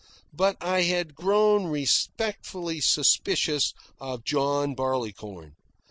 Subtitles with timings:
[0.33, 5.53] But I had grown respectfully suspicious of John Barleycorn.